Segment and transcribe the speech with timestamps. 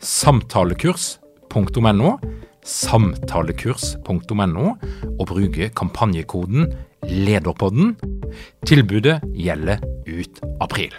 [0.00, 2.14] samtalekurs.no,
[2.64, 4.72] samtalekurs.no,
[5.18, 6.72] og bruke kampanjekoden
[7.04, 7.96] LEDERPODDEN.
[8.66, 10.96] Tilbudet gjelder ut april.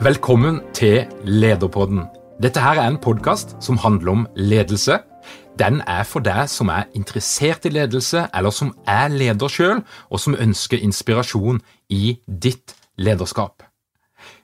[0.00, 2.06] Velkommen til Lederpodden.
[2.40, 4.96] Dette her er en podkast som handler om ledelse.
[5.60, 10.22] Den er for deg som er interessert i ledelse, eller som er leder sjøl, og
[10.22, 11.60] som ønsker inspirasjon
[11.92, 13.66] i ditt lederskap.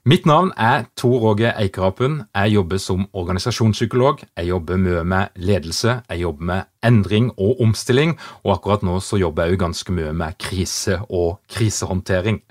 [0.05, 2.21] Mitt navn er Tor Åge Eikerapen.
[2.35, 4.21] Jeg jobber som organisasjonspsykolog.
[4.37, 9.17] Jeg jobber mye med ledelse, jeg jobber med endring og omstilling, og akkurat nå så
[9.17, 12.43] jobber jeg jo ganske mye med krise og krisehåndtering.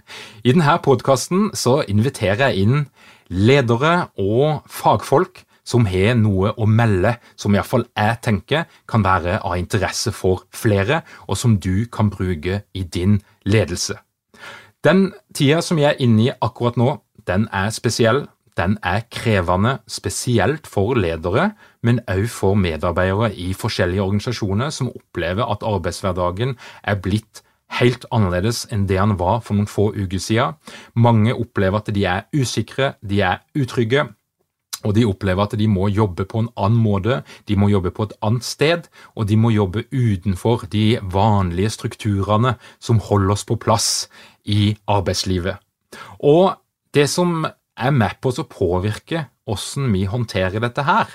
[0.44, 2.88] I denne podkasten så inviterer jeg inn
[3.30, 9.58] ledere og fagfolk som har noe å melde, som iallfall jeg tenker kan være av
[9.60, 13.98] interesse for flere, og som du kan bruke i din ledelse.
[14.86, 18.28] Den tida som jeg er inne i akkurat nå, den er spesiell.
[18.56, 21.50] Den er krevende, spesielt for ledere,
[21.84, 27.42] men også for medarbeidere i forskjellige organisasjoner som opplever at arbeidshverdagen er blitt
[27.80, 30.56] helt annerledes enn det han var for noen få uker siden.
[30.96, 34.06] Mange opplever at de er usikre, de er utrygge,
[34.86, 38.08] og de opplever at de må jobbe på en annen måte, de må jobbe på
[38.08, 38.88] et annet sted,
[39.18, 43.90] og de må jobbe utenfor de vanlige strukturene som holder oss på plass
[44.46, 45.58] i arbeidslivet.
[46.22, 46.54] Og
[46.96, 51.10] det som er med på å påvirke hvordan vi håndterer dette her,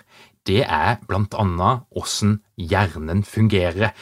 [0.49, 3.93] det er blant annet hvordan hjernen fungerer.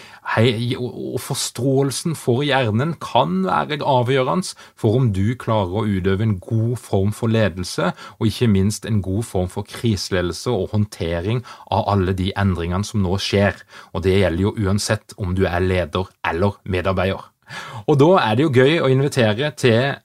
[0.78, 6.76] Og forståelsen for hjernen kan være avgjørende for om du klarer å utøve en god
[6.82, 11.42] form for ledelse, og ikke minst en god form for kriseledelse og håndtering
[11.74, 13.58] av alle de endringene som nå skjer.
[13.92, 17.32] Og det gjelder jo uansett om du er leder eller medarbeider.
[17.88, 19.96] Og da er det jo gøy å invitere til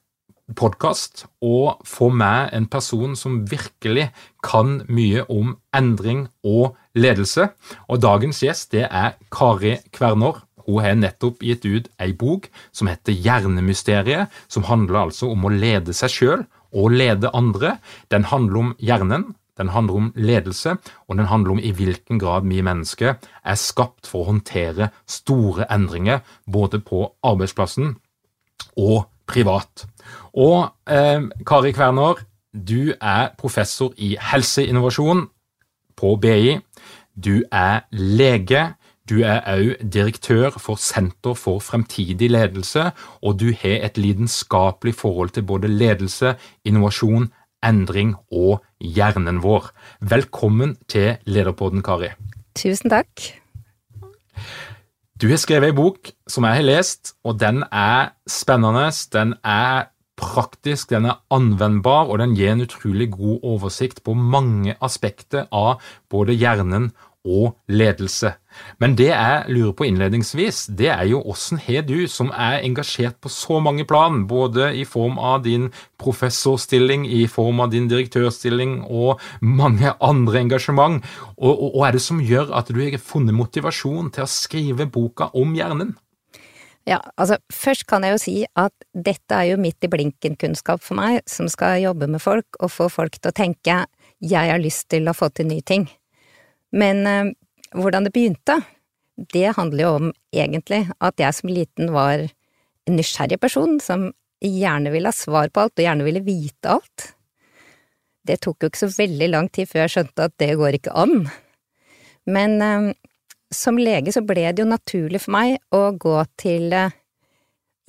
[0.56, 4.09] podkast og få med en person som virkelig
[4.46, 7.50] kan mye om endring og ledelse.
[7.90, 10.42] Og dagens gjest det er Kari Kvernår.
[10.63, 15.52] Hun har nettopp gitt ut ei bok som heter Hjernemysteriet, som handler altså om å
[15.52, 17.78] lede seg sjøl og lede andre.
[18.09, 20.78] Den handler om hjernen, den handler om ledelse,
[21.08, 25.68] og den handler om i hvilken grad vi mennesker er skapt for å håndtere store
[25.74, 27.97] endringer både på arbeidsplassen
[28.80, 29.88] og privat.
[30.33, 32.21] Og eh, Kari Kverner,
[32.53, 35.27] du er professor i helseinnovasjon
[35.97, 36.57] på BI.
[37.17, 38.73] Du er lege.
[39.09, 45.33] Du er òg direktør for Senter for fremtidig ledelse, og du har et lidenskapelig forhold
[45.35, 47.27] til både ledelse, innovasjon,
[47.63, 49.73] endring og hjernen vår.
[50.00, 52.13] Velkommen til Lederpodden, Kari.
[52.55, 53.27] Tusen takk.
[55.23, 58.89] Du har skrevet ei bok som jeg har lest, og den er spennende.
[59.16, 59.85] Den er
[60.19, 65.79] praktisk, den er anvendbar, og den gir en utrolig god oversikt på mange aspekter av
[66.12, 66.89] både hjernen
[67.23, 68.33] og ledelse.
[68.81, 73.19] Men det jeg lurer på innledningsvis, det er jo åssen har du, som er engasjert
[73.24, 75.69] på så mange plan, både i form av din
[76.02, 81.04] professorstilling, i form av din direktørstilling og mange andre engasjement,
[81.38, 84.89] og, og, og er det som gjør at du har funnet motivasjon til å skrive
[84.89, 85.95] boka om hjernen?
[86.83, 91.00] Ja, altså først kan jeg jo si at dette er jo midt i blinken-kunnskap for
[91.00, 93.86] meg, som skal jobbe med folk og få folk til å tenke
[94.24, 95.88] jeg har lyst til å få til nye ting.
[96.75, 97.31] Men eh,
[97.78, 98.60] hvordan det begynte,
[99.34, 102.25] det handler jo om egentlig at jeg som liten var
[102.88, 104.10] en nysgjerrig person som
[104.44, 107.14] gjerne ville ha svar på alt og gjerne ville vite alt.
[108.24, 110.96] Det tok jo ikke så veldig lang tid før jeg skjønte at det går ikke
[110.96, 111.28] an.
[112.30, 112.92] Men eh,
[113.54, 116.96] som lege så ble det jo naturlig for meg å gå til eh,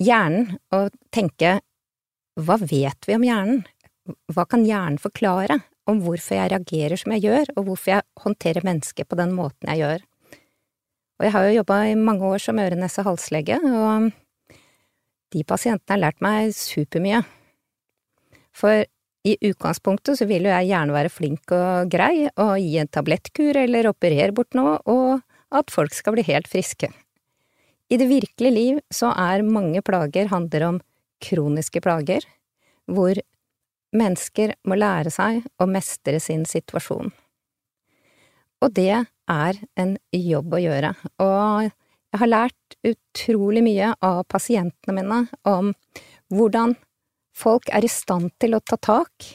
[0.03, 1.59] hjernen og tenke
[2.35, 3.63] hva vet vi om hjernen?
[4.35, 8.65] Hva kan hjernen forklare om hvorfor jeg reagerer som jeg gjør, og hvorfor jeg håndterer
[8.65, 10.05] mennesker på den måten jeg gjør?
[11.15, 14.09] Og jeg har jo jobba i mange år som øre-nese-halslege, og
[15.35, 17.21] de pasientene har lært meg supermye.
[18.55, 18.83] For
[19.25, 23.57] i utgangspunktet så vil jo jeg gjerne være flink og grei og gi en tablettkur
[23.63, 25.23] eller operere bort noe, og
[25.55, 26.91] at folk skal bli helt friske.
[27.89, 30.81] I det virkelige liv så er mange plager handler om
[31.23, 32.25] kroniske plager,
[32.89, 33.17] hvor
[33.95, 37.11] mennesker må lære seg å mestre sin situasjon.
[38.63, 41.67] Og det er en jobb å gjøre, og
[42.15, 45.17] jeg har lært utrolig mye av pasientene mine
[45.51, 45.73] om
[46.31, 46.77] hvordan
[47.35, 49.27] folk er i stand til å ta tak,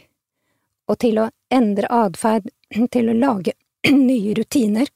[0.88, 2.48] og til å endre atferd,
[2.94, 3.54] til å lage
[3.92, 4.88] nye rutiner,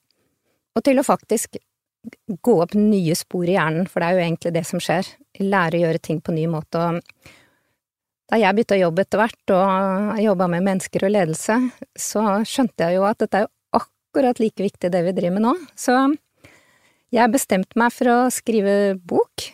[0.74, 1.60] og til å faktisk
[2.44, 5.08] gå opp nye spor i hjernen, for det er jo egentlig det som skjer,
[5.40, 7.36] lære å gjøre ting på ny måte, og
[8.34, 11.58] da jeg begynte å jobbe etter hvert og jobba med mennesker og ledelse,
[11.94, 15.44] så skjønte jeg jo at dette er jo akkurat like viktig det vi driver med
[15.46, 15.98] nå, så
[17.14, 19.46] jeg bestemte meg for å skrive bok,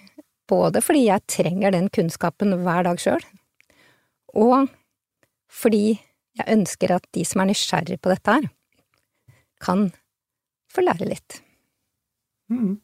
[0.49, 3.21] både fordi jeg trenger den kunnskapen hver dag sjøl,
[4.33, 4.73] og
[5.53, 5.99] fordi
[6.41, 8.49] jeg ønsker at de som er nysgjerrig på dette her,
[9.61, 9.91] kan
[10.73, 11.43] få lære litt.
[12.49, 12.79] Mm.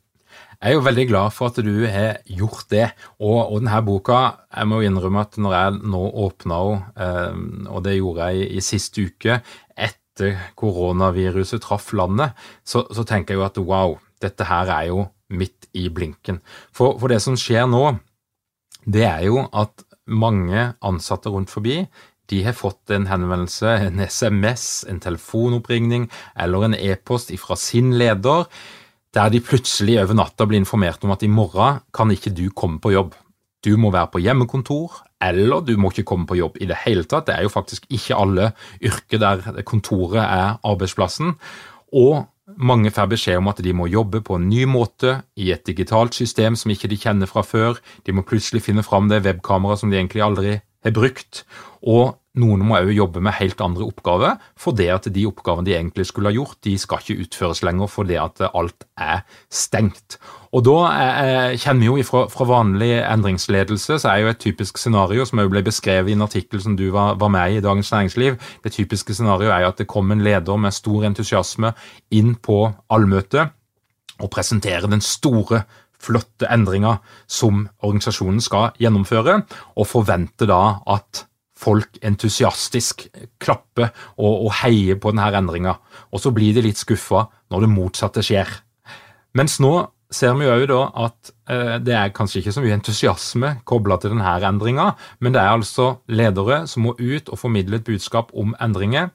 [0.56, 2.86] Jeg er jo veldig glad for at du har gjort det.
[3.20, 7.84] Og, og denne boka, jeg må innrømme at når jeg nå åpna henne, eh, og
[7.84, 9.40] det gjorde jeg i, i siste uke,
[9.76, 12.32] etter koronaviruset traff landet,
[12.64, 16.40] så, så, tenker jeg jo at wow, dette her er jo midt i blinken.
[16.72, 17.84] For, for det som skjer nå,
[18.86, 21.82] det er jo at mange ansatte rundt forbi
[22.30, 26.08] de har fått en henvendelse, en SMS, en telefonoppringning
[26.42, 28.48] eller en e-post fra sin leder
[29.16, 32.80] der de plutselig over natta blir informert om at i morgen kan ikke du komme
[32.82, 33.14] på jobb.
[33.64, 37.06] Du må være på hjemmekontor, eller du må ikke komme på jobb i det hele
[37.08, 37.26] tatt.
[37.26, 38.50] Det er jo faktisk ikke alle
[38.84, 41.34] yrker der kontoret er arbeidsplassen.
[41.96, 42.26] Og
[42.60, 46.14] mange får beskjed om at de må jobbe på en ny måte i et digitalt
[46.14, 47.80] system som ikke de kjenner fra før.
[48.06, 51.42] De må plutselig finne fram det webkameraet som de egentlig aldri har brukt.
[51.82, 55.76] Og noen må òg jobbe med helt andre oppgaver, for det at de oppgavene de
[55.76, 59.22] egentlig skulle ha gjort, de skal ikke utføres lenger fordi at alt er
[59.52, 60.18] stengt.
[60.56, 64.80] Og da eh, kjenner vi jo fra, fra, vanlig endringsledelse, så er jo et typisk
[64.80, 67.64] scenario, som òg ble beskrevet i en artikkel som du var, var, med i i
[67.64, 71.72] Dagens Næringsliv, det typiske scenarioet er jo at det kommer en leder med stor entusiasme
[72.14, 73.52] inn på allmøtet
[74.20, 75.64] og presenterer den store
[76.00, 76.98] flotte endringa
[77.28, 79.40] som organisasjonen skal gjennomføre,
[79.76, 80.60] og forventer da
[80.92, 81.24] at
[81.56, 83.06] folk entusiastisk
[83.42, 85.76] klapper og, og heier på denne endringa.
[86.12, 88.50] Og så blir de litt skuffa når det motsatte skjer.
[89.36, 89.74] Mens nå
[90.12, 94.14] ser vi jo da at eh, det er kanskje ikke så mye entusiasme kobla til
[94.14, 98.54] denne endringa, men det er altså ledere som må ut og formidle et budskap om
[98.62, 99.10] endringer.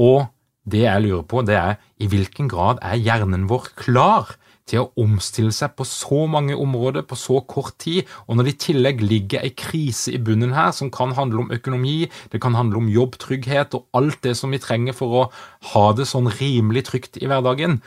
[0.00, 0.30] Og
[0.64, 4.36] det jeg lurer på, det er i hvilken grad er hjernen vår klar
[4.68, 8.54] til å omstille seg på så mange områder på så kort tid, og når det
[8.54, 12.56] i tillegg ligger ei krise i bunnen her som kan handle om økonomi, det kan
[12.58, 15.26] handle om jobbtrygghet og alt det som vi trenger for å
[15.72, 17.80] ha det sånn rimelig trygt i hverdagen,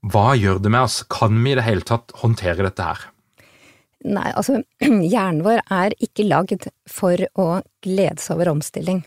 [0.00, 1.02] hva gjør det med oss?
[1.12, 3.02] Kan vi i det hele tatt håndtere dette her?
[4.08, 4.62] Nei, altså,
[5.12, 7.48] hjernen vår er ikke lagd for å
[7.84, 9.02] glede seg over omstilling.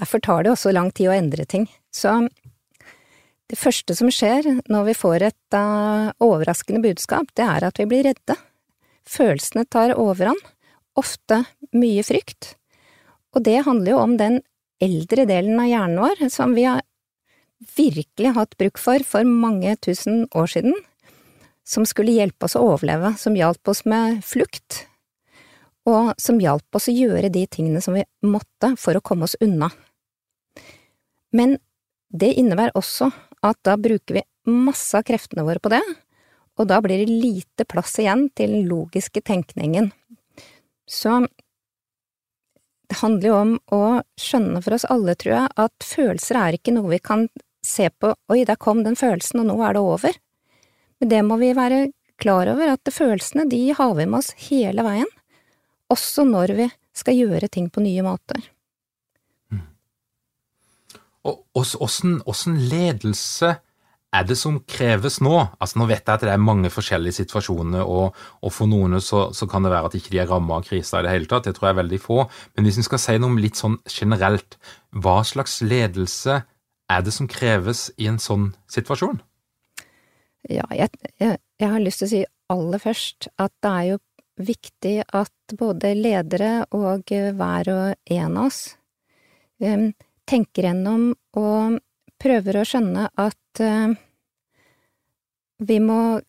[0.00, 1.64] Derfor tar det også lang tid å endre ting.
[1.92, 2.12] Så
[3.52, 7.88] det første som skjer når vi får et uh, overraskende budskap, det er at vi
[7.90, 8.36] blir redde.
[9.04, 10.40] Følelsene tar overhånd,
[10.96, 11.42] ofte
[11.76, 12.54] mye frykt.
[13.36, 14.40] Og det handler jo om den
[14.82, 16.80] eldre delen av hjernen vår som vi har
[17.76, 20.74] virkelig hatt bruk for for mange tusen år siden,
[21.62, 24.86] som skulle hjelpe oss å overleve, som hjalp oss med flukt,
[25.88, 29.36] og som hjalp oss å gjøre de tingene som vi måtte for å komme oss
[29.44, 29.68] unna.
[31.36, 31.58] Men
[32.12, 33.10] det innebærer også
[33.42, 35.82] at da bruker vi masse av kreftene våre på det,
[36.60, 39.90] og da blir det lite plass igjen til den logiske tenkningen.
[40.88, 41.22] Så
[42.90, 43.84] det handler jo om å
[44.20, 47.26] skjønne for oss alle, tror jeg, at følelser er ikke noe vi kan
[47.64, 50.18] se på oi, der kom den følelsen, og nå er det over.
[51.00, 51.86] Men det må vi være
[52.20, 55.08] klar over, at følelsene de har vi med oss hele veien,
[55.92, 58.42] også når vi skal gjøre ting på nye måter.
[61.28, 63.54] Og åssen ledelse
[64.12, 65.34] er det som kreves nå?
[65.56, 69.30] Altså Nå vet jeg at det er mange forskjellige situasjoner, og, og for noen så,
[69.32, 71.48] så, kan det være at ikke de er rammet av krisa i det hele tatt.
[71.48, 72.18] Det tror jeg er veldig få.
[72.56, 74.58] Men hvis vi skal si noe litt sånn generelt,
[74.92, 76.42] hva slags ledelse
[76.92, 79.22] er det som kreves i en sånn situasjon?
[80.50, 80.90] Ja, jeg,
[81.22, 84.00] jeg, jeg har lyst til å si aller først at det er jo
[84.42, 88.62] viktig at både ledere og hver og en av oss
[89.62, 89.92] um,
[90.28, 91.78] tenker gjennom og
[92.22, 93.94] prøver å skjønne at uh,
[95.62, 96.20] vi må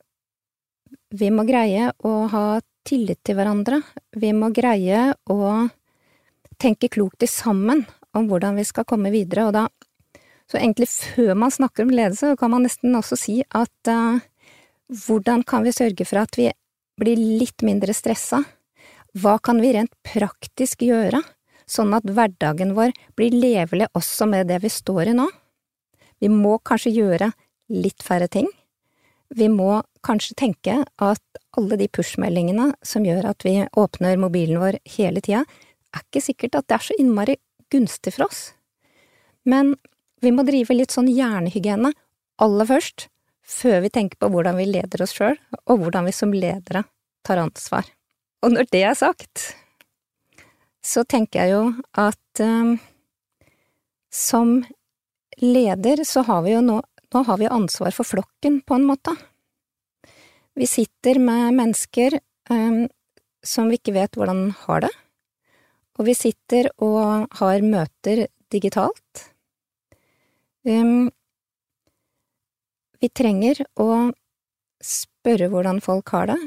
[1.14, 2.46] vi må greie å ha
[2.84, 3.80] tillit til hverandre,
[4.18, 5.70] vi må greie å
[6.62, 7.84] tenke klokt sammen
[8.18, 9.68] om hvordan vi skal komme videre, og da
[10.50, 14.20] så egentlig før man snakker om ledelse, kan man nesten også si at uh,
[15.06, 16.50] hvordan kan vi sørge for at vi
[17.00, 18.44] blir litt mindre stressa?
[19.18, 21.22] Hva kan vi rent praktisk gjøre,
[21.74, 25.28] sånn at hverdagen vår blir levelig også med det vi står i nå?
[26.22, 27.32] Vi må kanskje gjøre
[27.74, 28.48] litt færre ting.
[29.34, 34.78] Vi må kanskje tenke at alle de push-meldingene som gjør at vi åpner mobilen vår
[34.98, 35.44] hele tida,
[35.94, 37.38] er ikke sikkert at det er så innmari
[37.74, 38.44] gunstig for oss.
[39.46, 39.74] Men
[40.24, 41.92] vi må drive litt sånn hjernehygiene
[42.44, 43.08] aller først,
[43.44, 45.36] før vi tenker på hvordan vi leder oss sjøl,
[45.68, 46.86] og hvordan vi som ledere
[47.28, 47.90] tar ansvar.
[48.44, 49.50] Og når det er sagt,
[50.84, 51.62] så tenker jeg jo
[52.00, 52.74] at um,
[54.14, 54.58] som
[55.42, 56.80] leder så har vi jo nå,
[57.14, 59.16] nå har vi ansvar for flokken, på en måte.
[60.54, 62.20] Vi sitter med mennesker
[62.52, 62.86] um,
[63.44, 64.92] som vi ikke vet hvordan har det,
[65.98, 69.28] og vi sitter og har møter digitalt.
[70.68, 71.10] Um,
[73.02, 74.12] vi trenger å
[74.84, 76.40] spørre hvordan folk har det,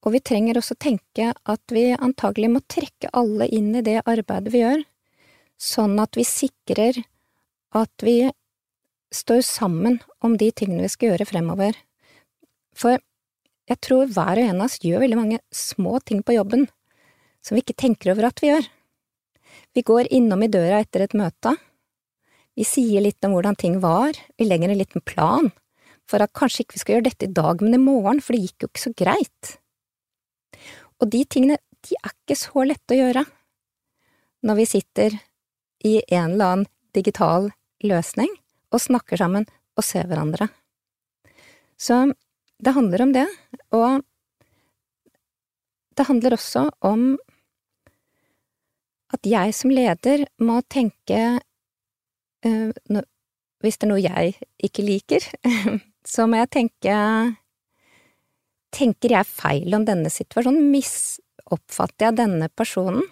[0.00, 4.52] og vi trenger også tenke at vi antagelig må trekke alle inn i det arbeidet
[4.54, 4.82] vi gjør,
[5.60, 7.02] sånn at vi sikrer
[7.76, 8.30] at vi
[9.14, 11.76] står sammen om de tingene vi skal gjøre fremover.
[12.72, 12.96] For
[13.70, 16.66] jeg tror hver og en av oss gjør veldig mange små ting på jobben
[17.44, 18.64] som vi ikke tenker over at vi gjør.
[19.74, 21.54] Vi går innom i døra etter et møte,
[22.58, 25.50] vi sier litt om hvordan ting var, vi legger en liten plan
[26.10, 28.48] for at kanskje ikke vi skal gjøre dette i dag, men i morgen, for det
[28.48, 29.52] gikk jo ikke så greit.
[31.00, 33.24] Og de tingene, de er ikke så lette å gjøre
[34.44, 35.16] når vi sitter
[35.84, 37.50] i en eller annen digital
[37.84, 38.30] løsning
[38.70, 39.46] og snakker sammen
[39.78, 40.48] og ser hverandre.
[41.80, 42.12] Så
[42.60, 43.26] det handler om det,
[43.72, 44.02] og
[45.96, 47.14] det handler også om
[49.10, 51.40] at jeg som leder må tenke
[52.46, 53.00] uh,
[53.60, 55.24] Hvis det er noe jeg ikke liker,
[56.12, 56.94] så må jeg tenke
[58.74, 60.70] Tenker jeg feil om denne situasjonen?
[60.72, 63.04] Misoppfatter jeg denne personen,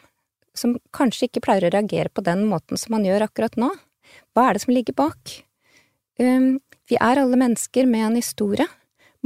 [0.55, 3.73] som kanskje ikke pleier å reagere på den måten som han gjør akkurat nå?
[4.35, 5.35] Hva er det som ligger bak?
[6.19, 8.67] Um, vi er alle mennesker med en historie.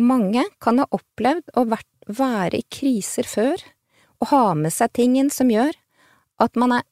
[0.01, 3.61] Mange kan ha opplevd å være i kriser før,
[4.23, 5.77] og ha med seg tingen som gjør
[6.43, 6.89] at man er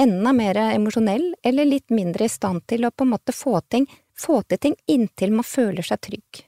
[0.00, 3.86] enda mer emosjonell eller litt mindre i stand til å på en måte få, ting,
[4.14, 6.42] få til ting inntil man føler seg trygg.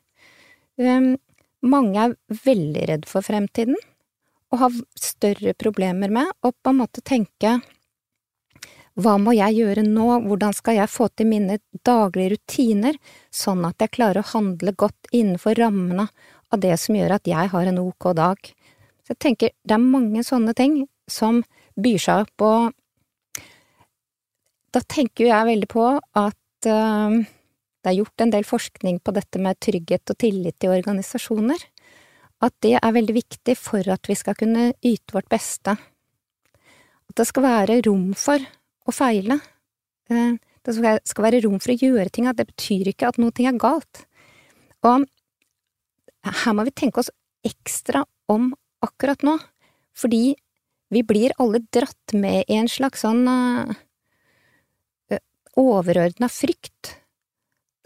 [0.79, 1.17] Um,
[1.67, 3.77] mange er veldig redd for fremtiden
[4.53, 7.59] og har større problemer med å på en måte tenke
[8.99, 12.97] hva må jeg gjøre nå, hvordan skal jeg få til mine daglige rutiner,
[13.31, 16.09] sånn at jeg klarer å handle godt innenfor rammene
[16.51, 18.51] av det som gjør at jeg har en ok dag.
[19.07, 21.45] Så jeg tenker det er mange sånne ting som
[21.79, 23.45] byr seg opp, og
[24.75, 25.87] da tenker jeg veldig på
[26.19, 27.23] at uh,
[27.83, 31.63] det er gjort en del forskning på dette med trygghet og tillit i organisasjoner,
[32.43, 35.75] at det er veldig viktig for at vi skal kunne yte vårt beste.
[37.09, 38.43] At det skal være rom for
[38.89, 39.39] å feile.
[40.11, 40.75] Uh, det
[41.09, 44.05] skal være rom for å gjøre ting, at det betyr ikke at noe er galt.
[44.87, 45.07] Og
[46.29, 47.13] her må vi tenke oss
[47.47, 48.53] ekstra om
[48.85, 49.39] akkurat nå,
[49.97, 50.37] fordi
[50.95, 53.75] vi blir alle dratt med i en slags sånn uh,
[55.59, 56.99] overordna frykt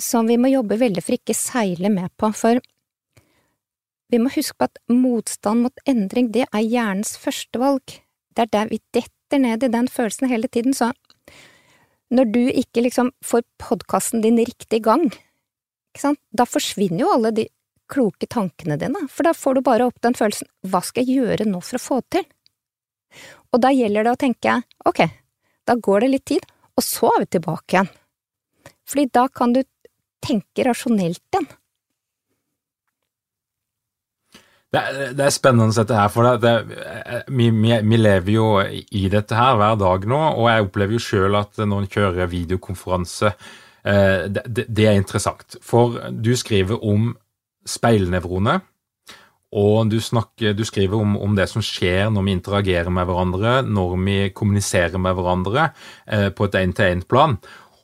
[0.02, 2.60] som vi må jobbe veldig for ikke seile med på, for
[4.12, 7.94] vi må huske på at motstand mot endring, det er hjernens førstevalg.
[8.36, 10.90] Det er der vi detter ned i den følelsen hele tiden, så
[12.12, 15.06] når du ikke liksom får podkasten din riktig i gang,
[16.32, 17.46] da forsvinner jo alle de
[17.92, 21.48] kloke tankene dine, for da får du bare opp den følelsen hva skal jeg gjøre
[21.48, 22.28] nå for å få det til?
[23.52, 25.02] Og da gjelder det å tenke ok,
[25.68, 27.90] da går det litt tid, og så er vi tilbake igjen.
[28.88, 29.62] Fordi da kan du
[30.22, 31.50] tenke rasjonelt igjen.
[34.72, 38.46] Det er, det er, spennende dette her, for det, det, vi, vi, vi, lever jo
[38.64, 42.30] i dette her hver dag nå, og jeg opplever jo sjøl at når en kjører
[42.32, 43.34] videokonferanse,
[43.84, 45.58] eh, det, det, er interessant.
[45.60, 47.10] For du skriver om
[47.68, 48.64] speilnevroner,
[49.52, 53.58] og du, snakker, du skriver om, om, det som skjer når vi interagerer med hverandre,
[53.68, 55.66] når vi kommuniserer med hverandre
[56.06, 57.36] eh, på et én-til-én-plan.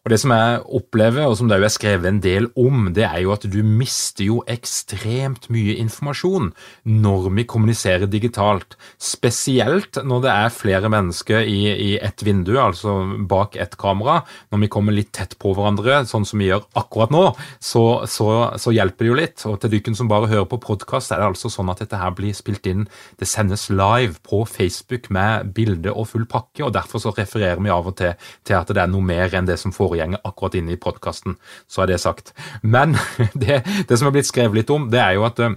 [0.09, 3.19] Og Det som jeg opplever, og som det er skrevet en del om, det er
[3.27, 6.47] jo at du mister jo ekstremt mye informasjon
[6.89, 8.79] når vi kommuniserer digitalt.
[8.97, 12.95] Spesielt når det er flere mennesker i, i ett vindu, altså
[13.29, 14.23] bak ett kamera.
[14.49, 17.27] Når vi kommer litt tett på hverandre, sånn som vi gjør akkurat nå,
[17.61, 19.45] så, så, så hjelper det jo litt.
[19.45, 22.17] Og til dere som bare hører på podkast, er det altså sånn at dette her
[22.17, 22.89] blir spilt inn.
[23.21, 27.77] Det sendes live på Facebook med bilde og full pakke, og derfor så refererer vi
[27.77, 28.17] av og til
[28.49, 31.37] til at det er noe mer enn det som foregår foregjenger akkurat inne i podkasten.
[31.69, 32.33] Så er det sagt.
[32.63, 32.97] Men
[33.35, 35.57] det, det som er blitt skrevet litt om, det er jo at uh,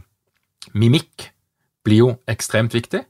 [0.74, 1.31] mimikk
[1.86, 3.05] blir jo ekstremt viktig.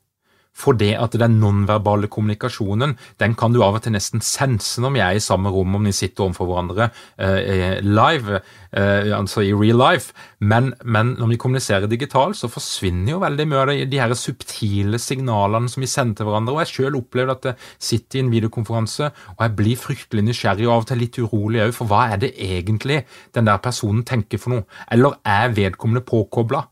[0.52, 4.94] For det at den nonverbale kommunikasjonen den kan du av og til nesten sense når
[4.96, 8.42] vi er i samme rom, om vi sitter overfor hverandre eh, live,
[8.76, 10.14] eh, altså i real life.
[10.40, 14.16] Men, men, når vi kommuniserer digitalt, så forsvinner jo veldig mye av de, de her
[14.18, 16.58] subtile signalene som vi sender til hverandre.
[16.58, 20.68] og Jeg selv opplevde at jeg sitter i en videokonferanse og jeg blir fryktelig nysgjerrig
[20.68, 23.04] og av og til litt urolig òg, for hva er det egentlig
[23.36, 24.68] den der personen tenker for noe?
[24.92, 26.66] Eller er vedkommende påkobla?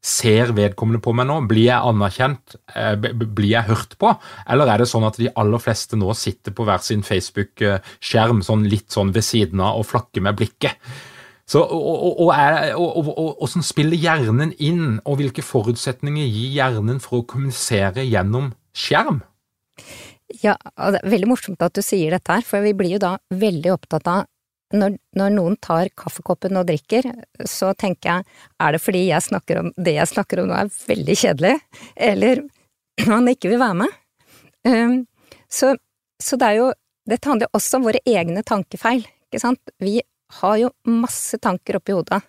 [0.00, 1.36] Ser vedkommende på meg nå?
[1.48, 2.56] Blir jeg anerkjent?
[2.72, 4.14] Eh, blir jeg hørt på?
[4.48, 8.64] Eller er det sånn at de aller fleste nå sitter på hver sin Facebook-skjerm sånn
[8.72, 10.80] litt sånn ved siden av og flakker med blikket?
[11.50, 17.20] Så, og, og, og, og, Hvordan spiller hjernen inn, og hvilke forutsetninger gir hjernen for
[17.20, 19.20] å kommunisere gjennom skjerm?
[20.40, 23.16] Ja, Det er veldig morsomt at du sier dette her, for vi blir jo da
[23.34, 24.28] veldig opptatt av
[24.76, 27.08] når, når, noen tar kaffekoppen og drikker,
[27.48, 30.70] så tenker jeg er det fordi jeg snakker om det jeg snakker om nå er
[30.86, 31.54] veldig kjedelig,
[31.96, 32.44] eller
[33.08, 33.98] han ikke vil være med?
[34.68, 34.96] Um,
[35.50, 35.74] så,
[36.20, 36.70] så, det er jo
[37.08, 39.72] Dette handler også om våre egne tankefeil, ikke sant?
[39.82, 39.96] Vi
[40.40, 42.20] har jo masse tanker oppi hodet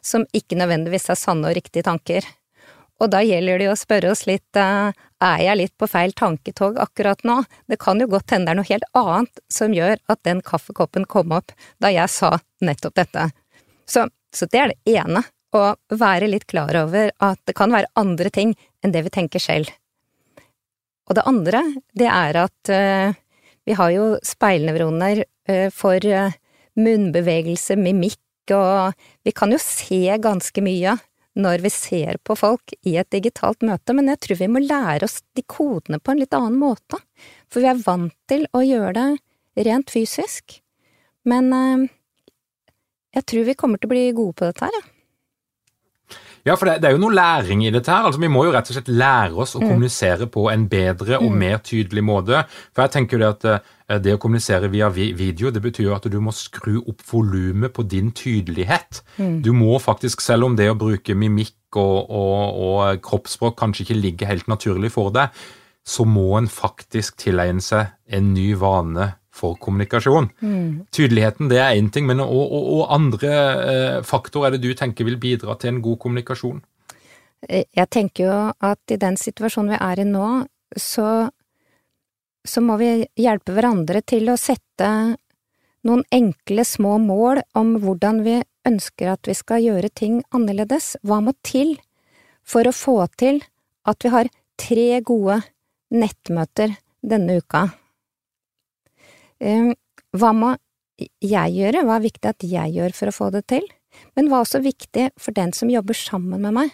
[0.00, 2.24] som ikke nødvendigvis er sanne og riktige tanker.
[3.00, 4.92] Og da gjelder det jo å spørre oss litt, uh,
[5.24, 7.40] er jeg litt på feil tanketog akkurat nå?
[7.70, 11.06] Det kan jo godt hende det er noe helt annet som gjør at den kaffekoppen
[11.08, 13.30] kom opp da jeg sa nettopp dette.
[13.88, 17.90] Så, så det er det ene, å være litt klar over at det kan være
[17.98, 18.52] andre ting
[18.84, 19.72] enn det vi tenker selv.
[21.10, 21.64] Og det andre,
[21.98, 23.16] det er at uh,
[23.66, 26.04] vi har jo speilnevroner uh, for
[26.78, 28.20] munnbevegelse, mimikk,
[28.54, 28.94] og
[29.26, 30.94] vi kan jo se ganske mye
[31.38, 35.06] når vi ser på folk i et digitalt møte, men jeg tror vi må lære
[35.06, 36.98] oss de kodene på en litt annen måte,
[37.50, 40.58] for vi er vant til å gjøre det rent fysisk.
[41.28, 41.86] Men eh,
[43.18, 44.89] jeg tror vi kommer til å bli gode på dette her, ja.
[46.46, 48.06] Ja, for det, det, er jo noe læring i dette her.
[48.08, 49.66] Altså, vi må jo rett og slett lære oss å mm.
[49.66, 51.38] kommunisere på en bedre og mm.
[51.42, 52.42] mer tydelig måte.
[52.72, 55.94] For jeg tenker jo det at eh, det å kommunisere via video, det betyr jo
[55.96, 59.02] at du må skru opp volumet på din tydelighet.
[59.20, 59.40] Mm.
[59.44, 64.00] Du må faktisk, selv om det å bruke mimikk og, og, og kroppsspråk kanskje ikke
[64.00, 65.34] ligger helt naturlig for deg,
[65.86, 70.28] så må en faktisk tilegne seg en ny vane for kommunikasjon.
[70.44, 70.86] Mm.
[70.92, 73.32] Tydeligheten det er én ting, men og, og, og andre
[73.72, 76.60] eh, faktorer er det du tenker vil bidra til en god kommunikasjon?
[77.48, 78.38] Eh, jeg tenker jo
[78.70, 80.28] at i den situasjonen vi er i nå,
[80.76, 81.08] så,
[82.44, 84.90] så må vi hjelpe hverandre til å sette
[85.86, 90.94] noen enkle, små mål om hvordan vi ønsker at vi skal gjøre ting annerledes.
[91.00, 91.78] Hva må til
[92.44, 93.40] for å få til
[93.88, 94.28] at vi har
[94.60, 95.40] tre gode
[95.90, 97.70] nettmøter denne uka?
[99.40, 100.54] Hva må
[101.00, 103.64] jeg gjøre, hva er viktig at jeg gjør for å få det til,
[104.14, 106.72] men hva er også viktig for den som jobber sammen med meg?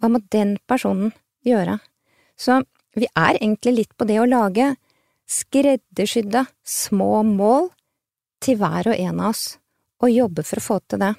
[0.00, 1.12] Hva må den personen
[1.46, 1.78] gjøre?
[2.38, 2.62] Så
[2.98, 4.72] vi er egentlig litt på det å lage
[5.28, 7.68] skreddersydde små mål
[8.42, 9.58] til hver og en av oss,
[10.00, 11.12] og jobbe for å få til det.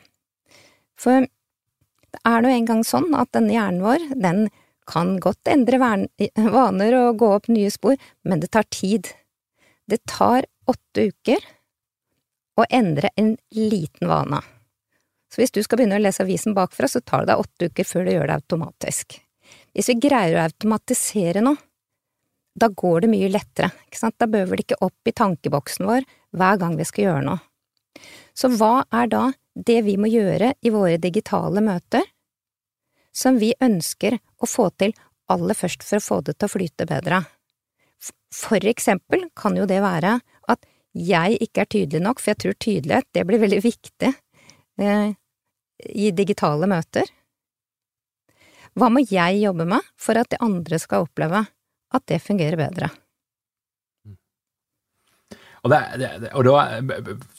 [0.99, 1.27] For
[2.09, 4.47] det er nå engang sånn at denne hjernen vår, den
[4.89, 9.11] kan godt endre vaner og gå opp nye spor, men det tar tid.
[9.89, 11.45] Det tar åtte uker
[12.59, 14.41] å endre en liten vane.
[15.33, 17.87] Så hvis du skal begynne å lese avisen bakfra, så tar det deg åtte uker
[17.87, 19.17] før du gjør det automatisk.
[19.73, 21.57] Hvis vi greier å automatisere noe,
[22.59, 26.07] da går det mye lettere, ikke sant, da bøver det ikke opp i tankeboksen vår
[26.37, 27.39] hver gang vi skal gjøre noe.
[28.35, 29.23] Så hva er da
[29.55, 32.03] det vi må gjøre i våre digitale møter,
[33.15, 34.93] som vi ønsker å få til
[35.29, 37.23] aller først for å få det til å flyte bedre?
[38.33, 42.57] For eksempel kan jo det være at jeg ikke er tydelig nok, for jeg tror
[42.57, 44.11] tydelighet, det blir veldig viktig
[44.81, 45.11] eh,
[45.89, 47.09] i digitale møter.
[48.77, 51.43] Hva må jeg jobbe med for at de andre skal oppleve
[51.89, 52.89] at det fungerer bedre?
[55.65, 56.79] Og, det, det, og da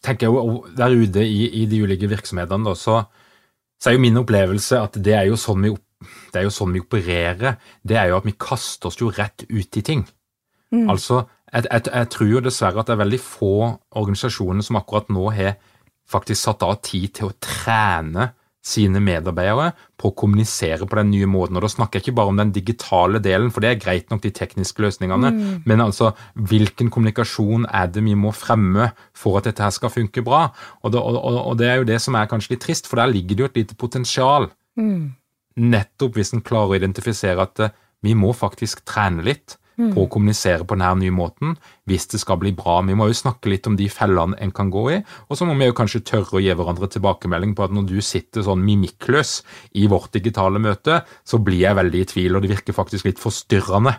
[0.05, 2.99] tenker jeg jo der ute i, i de ulike virksomhetene, da, så,
[3.81, 5.73] så, er jo min opplevelse at det er jo sånn vi,
[6.35, 7.57] det er jo sånn vi opererer.
[7.81, 10.05] Det er jo at vi kaster oss jo rett ut i ting.
[10.71, 10.89] Mm.
[10.93, 13.55] Altså, jeg, jeg, jeg tror jo dessverre at det er veldig få
[13.99, 15.57] organisasjoner som akkurat nå har
[16.11, 18.31] faktisk satt av tid til å trene
[18.61, 21.57] sine medarbeidere på å kommunisere på den nye måten.
[21.57, 24.21] Og Da snakker jeg ikke bare om den digitale delen, for det er greit nok
[24.23, 25.63] de tekniske løsningene, mm.
[25.65, 30.25] men altså hvilken kommunikasjon er det vi må fremme for at dette her skal funke
[30.27, 30.51] bra?
[30.85, 33.13] Og det, og, og det er jo det som er kanskje litt trist, for der
[33.13, 34.51] ligger det jo et lite potensial.
[34.77, 35.17] Mm.
[35.73, 37.73] Nettopp hvis en klarer å identifisere at eh,
[38.05, 39.57] vi må faktisk trene litt.
[39.95, 41.55] På å kommunisere på denne nye måten
[41.91, 42.79] hvis det skal bli bra.
[42.87, 45.57] Vi må jo snakke litt om de fellene en kan gå i, og så må
[45.59, 49.37] vi jo kanskje tørre å gi hverandre tilbakemelding på at når du sitter sånn mimikkløs
[49.81, 53.23] i vårt digitale møte, så blir jeg veldig i tvil, og det virker faktisk litt
[53.23, 53.97] forstyrrende.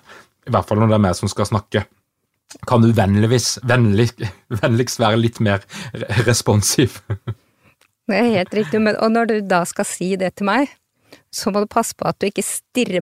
[0.48, 1.86] I hvert fall når det er meg som skal snakke.
[2.68, 4.10] Kan du vennligvis, vennlig,
[4.62, 5.64] vennligst være litt mer
[6.28, 7.00] responsiv?
[8.10, 10.72] Det er helt riktig, men, og når du da skal si det til meg,
[11.32, 13.04] så må du passe på at du ikke stirrer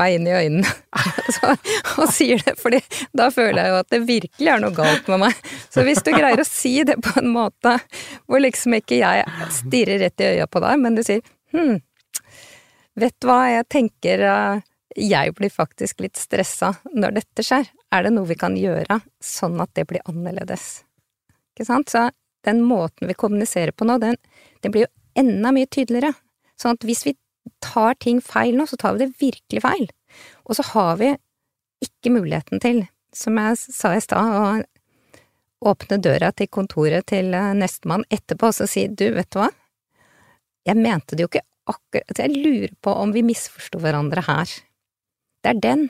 [0.00, 0.70] meg inn i øynene
[2.00, 2.80] og sier det, fordi
[3.16, 5.40] da føler jeg jo at det virkelig er noe galt med meg.
[5.72, 7.76] Så hvis du greier å si det på en måte
[8.26, 11.22] hvor liksom ikke jeg stirrer rett i øya på deg, men du sier
[11.54, 11.78] hm,
[13.00, 17.66] vet hva, jeg tenker uh, jeg blir faktisk litt stressa når dette skjer.
[17.94, 20.84] Er det noe vi kan gjøre sånn at det blir annerledes?
[21.54, 21.90] Ikke sant?
[21.90, 22.08] Så
[22.46, 24.18] den måten vi kommuniserer på nå, den,
[24.62, 26.12] den blir jo enda mye tydeligere.
[26.60, 27.14] Sånn at hvis vi
[27.64, 29.88] tar ting feil nå, så tar vi det virkelig feil.
[30.44, 31.14] Og så har vi
[31.84, 34.64] ikke muligheten til, som jeg sa i stad,
[35.64, 39.50] å åpne døra til kontoret til eh, nestemann etterpå og si du, vet du hva,
[40.64, 44.50] jeg mente det jo ikke akkurat Jeg lurer på om vi misforsto hverandre her.
[45.40, 45.86] Det er den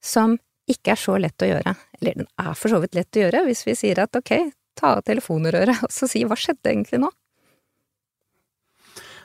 [0.00, 0.38] som
[0.70, 1.74] ikke er så lett å gjøre.
[1.98, 4.32] Eller den er for så vidt lett å gjøre hvis vi sier at ok,
[4.78, 7.10] ta av telefonrøret og så si hva skjedde egentlig nå?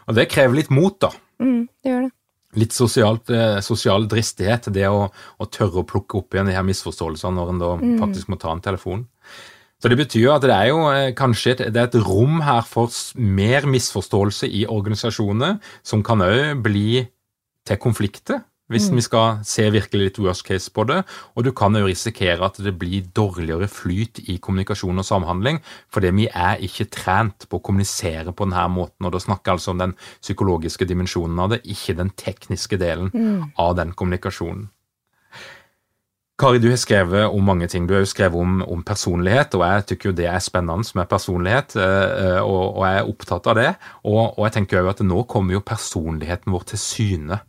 [0.06, 1.10] Og det krever litt mot, da.
[1.42, 2.14] Mm, det gjør det.
[2.56, 6.64] Litt sosialt, eh, sosial dristighet, det å, å, tørre å plukke opp igjen de her
[6.68, 7.98] misforståelsene når en da mm.
[8.00, 9.04] faktisk må ta en telefon.
[9.84, 12.64] Så det betyr at det er jo eh, kanskje et, det er et rom her
[12.68, 17.04] for mer misforståelse i organisasjoner, som kan òg bli
[17.66, 18.98] til konflikter hvis mm.
[18.98, 21.02] vi skal se virkelig litt worst case på det.
[21.36, 25.62] Og du kan jo risikere at det blir dårligere flyt i kommunikasjon og samhandling,
[25.94, 29.06] fordi vi er ikke trent på å kommunisere på denne måten.
[29.06, 33.12] Og da snakker jeg altså om den psykologiske dimensjonen av det, ikke den tekniske delen
[33.14, 33.52] mm.
[33.62, 34.70] av den kommunikasjonen.
[36.36, 37.86] Kari, du har skrevet om mange ting.
[37.88, 41.08] Du har jo skrevet om, om personlighet, og jeg tykker jo det er spennende med
[41.08, 43.70] personlighet, eh, eh, og, og jeg er opptatt av det.
[44.04, 47.40] Og, og jeg tenker jo at nå kommer jo personligheten vår til syne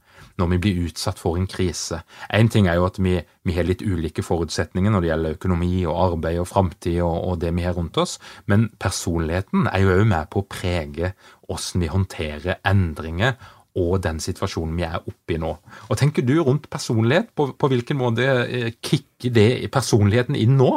[0.40, 2.03] når vi blir utsatt for en krise.
[2.35, 5.72] Én ting er jo at vi, vi, har litt ulike forutsetninger når det gjelder økonomi
[5.87, 9.96] og arbeid og framtid og, og, det vi har rundt oss, men personligheten er jo
[9.96, 11.12] òg med på å prege
[11.46, 13.37] hvordan vi håndterer endringer
[13.77, 15.53] og den situasjonen vi er oppe i nå.
[15.90, 17.29] Og Tenker du rundt personlighet?
[17.37, 20.70] På, på hvilken måte eh, kicker det personligheten inn nå?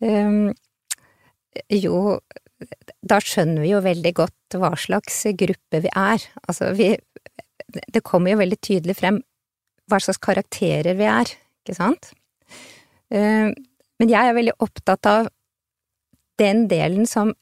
[0.00, 0.48] um,
[1.84, 1.98] jo,
[3.02, 6.24] da skjønner vi jo veldig godt hva slags gruppe vi er.
[6.46, 6.94] Altså, vi,
[7.68, 9.20] det kommer jo veldig tydelig frem
[9.90, 11.30] hva slags karakterer vi er,
[11.62, 12.12] ikke sant?
[13.12, 13.50] Eh,
[14.00, 15.30] men jeg er veldig opptatt av
[16.40, 17.34] den delen som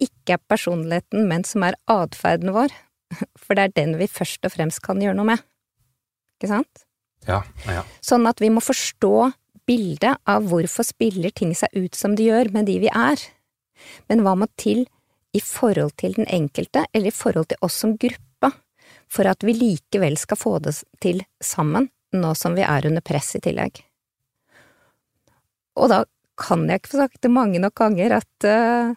[0.00, 2.72] ikke er personligheten, men som er atferden vår,
[3.42, 5.44] for det er den vi først og fremst kan gjøre noe med,
[6.38, 6.86] ikke sant?
[7.28, 7.84] Ja, ja.
[8.04, 9.30] Sånn at vi må forstå
[9.68, 13.20] bildet av hvorfor spiller ting seg ut som de gjør med de vi er,
[14.08, 14.86] men hva må til
[15.36, 18.24] i forhold til den enkelte, eller i forhold til oss som gruppe?
[19.10, 23.34] For at vi likevel skal få det til sammen, nå som vi er under press
[23.38, 23.82] i tillegg.
[25.78, 26.04] Og da
[26.40, 28.94] kan jeg ikke få sagt det mange nok ganger at uh,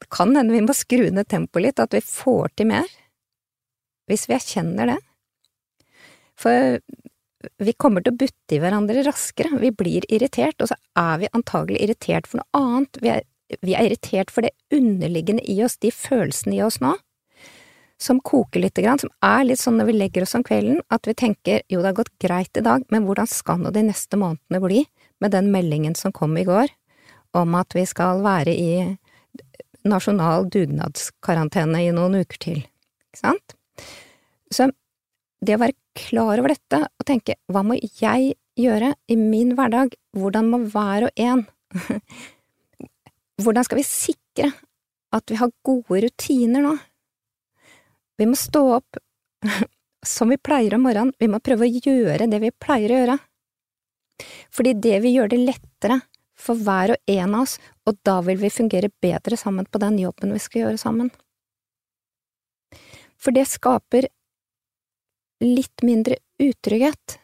[0.00, 2.88] det kan hende vi må skru ned tempoet litt, at vi får til mer,
[4.08, 4.98] hvis vi erkjenner det.
[6.40, 6.78] For
[7.60, 11.32] vi kommer til å butte i hverandre raskere, vi blir irritert, og så er vi
[11.36, 13.22] antagelig irritert for noe annet, vi er,
[13.60, 16.94] vi er irritert for det underliggende i oss, de følelsene i oss nå,
[18.00, 21.04] som koker lite grann, som er litt sånn når vi legger oss om kvelden, at
[21.08, 24.16] vi tenker jo, det har gått greit i dag, men hvordan skal nå de neste
[24.20, 24.84] månedene bli
[25.20, 26.72] med den meldingen som kom i går
[27.36, 28.72] om at vi skal være i
[29.86, 32.64] nasjonal dugnadskarantene i noen uker til,
[33.10, 33.56] ikke sant?
[34.50, 34.70] Så
[35.44, 39.92] det å være klar over dette og tenke hva må jeg gjøre i min hverdag,
[40.16, 41.46] hvordan må hver og en
[43.40, 44.50] Hvordan skal vi sikre
[45.16, 46.74] at vi har gode rutiner nå?
[48.20, 49.00] Vi må stå opp
[50.06, 53.18] som vi pleier om morgenen, vi må prøve å gjøre det vi pleier å gjøre.
[54.52, 56.00] Fordi det vil gjøre det lettere
[56.40, 57.56] for hver og en av oss,
[57.88, 61.10] og da vil vi fungere bedre sammen på den jobben vi skal gjøre sammen.
[63.20, 64.08] For det skaper
[65.44, 67.18] litt mindre utrygghet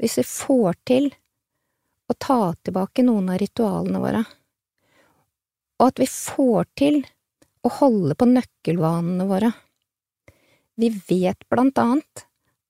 [0.00, 1.10] hvis vi får til
[2.06, 4.24] å ta tilbake noen av ritualene våre,
[5.80, 7.00] og at vi får til
[7.66, 9.52] å holde på nøkkelvanene våre.
[10.76, 12.26] Vi vet blant annet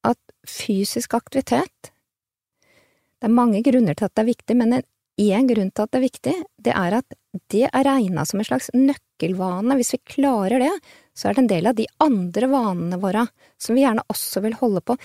[0.07, 4.77] at fysisk aktivitet Det er mange grunner til at det er viktig, men
[5.16, 7.16] én grunn til at det er viktig, det er at
[7.53, 9.77] det er regna som en slags nøkkelvane.
[9.79, 10.73] Hvis vi klarer det,
[11.16, 13.25] så er det en del av de andre vanene våre
[13.57, 14.99] som vi gjerne også vil holde på,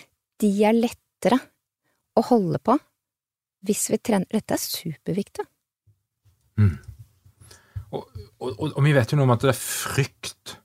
[0.44, 1.40] de er lettere
[2.20, 2.76] å holde på
[3.66, 4.28] hvis vi trener.
[4.30, 5.46] Dette er superviktig.
[6.60, 6.76] Mm.
[7.92, 8.04] Og,
[8.40, 10.58] og, og, vi vet jo noe om at det er frykt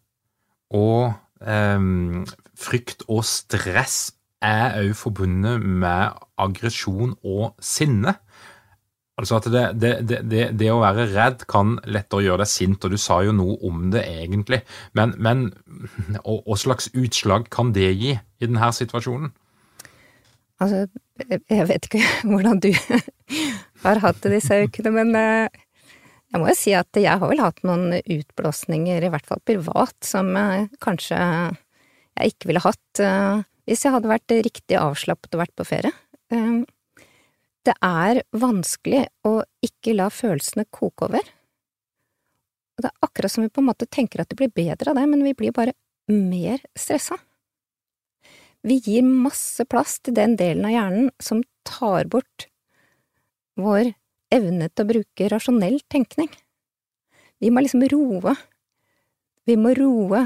[0.75, 1.15] og
[1.47, 8.17] um, Frykt og stress er òg forbundet med aggresjon og sinne.
[9.17, 12.93] Altså at det, det, det, det, å være redd kan lettere gjøre deg sint, og
[12.93, 14.61] du sa jo noe om det egentlig,
[14.97, 15.49] men, men
[16.27, 19.33] hva slags utslag kan det gi i denne situasjonen?
[20.61, 20.87] Altså,
[21.53, 22.71] jeg vet ikke hvordan du
[23.87, 25.65] har hatt det disse ukene, men eh,
[26.37, 29.97] jeg må jo si at jeg har vel hatt noen utblåsninger, i hvert fall privat,
[30.05, 30.29] som
[30.85, 35.67] kanskje jeg ikke ville hatt eh, hvis jeg hadde vært riktig avslappet og vært på
[35.67, 35.93] ferie.
[37.67, 41.33] Det er vanskelig å ikke la følelsene koke over.
[42.77, 45.07] Det er akkurat som vi på en måte tenker at det blir bedre av det,
[45.11, 45.75] men vi blir bare
[46.13, 47.19] mer stressa.
[48.67, 52.47] Vi gir masse plass til den delen av hjernen som tar bort
[53.59, 53.97] vår
[54.37, 56.31] evne til å bruke rasjonell tenkning.
[57.43, 58.35] Vi må liksom roe.
[59.47, 60.25] Vi må roe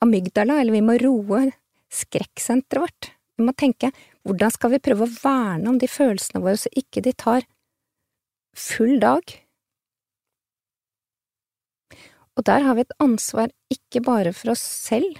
[0.00, 1.44] amygdala, eller vi må roe
[1.92, 3.10] skrekksenteret vårt.
[3.36, 3.92] Vi må tenke
[4.26, 7.46] hvordan skal vi prøve å verne om de følelsene våre så ikke de tar
[8.56, 9.36] full dag?
[12.38, 15.18] Og der har vi et ansvar ikke bare for oss selv,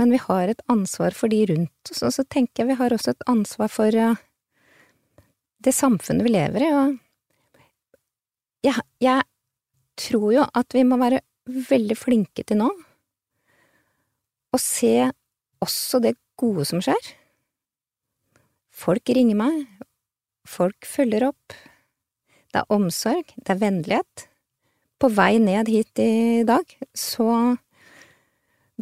[0.00, 2.94] men vi har et ansvar for de rundt oss, og så tenker jeg vi har
[2.94, 4.22] også et ansvar for uh,
[5.62, 6.98] det samfunnet vi lever i, og
[8.62, 9.22] jeg, jeg
[9.98, 11.22] tror jo at vi må være
[11.70, 12.70] veldig flinke til nå
[14.52, 15.08] å se
[15.62, 17.00] også det gode som skjer.
[18.72, 19.62] Folk ringer meg,
[20.48, 21.56] folk følger opp,
[22.52, 24.26] det er omsorg, det er vennlighet.
[25.00, 27.56] På vei ned hit i dag, så